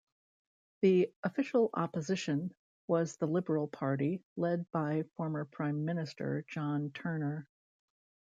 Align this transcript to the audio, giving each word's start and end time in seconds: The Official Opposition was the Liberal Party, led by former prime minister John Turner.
The 0.81 1.13
Official 1.21 1.69
Opposition 1.75 2.55
was 2.87 3.17
the 3.17 3.27
Liberal 3.27 3.67
Party, 3.67 4.23
led 4.35 4.65
by 4.71 5.03
former 5.15 5.45
prime 5.45 5.85
minister 5.85 6.43
John 6.47 6.89
Turner. 6.91 7.47